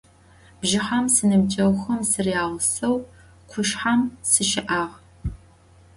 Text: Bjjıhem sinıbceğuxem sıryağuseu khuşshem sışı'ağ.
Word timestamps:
Bjjıhem 0.59 1.05
sinıbceğuxem 1.15 2.01
sıryağuseu 2.11 2.95
khuşshem 3.49 4.01
sışı'ağ. 4.29 4.83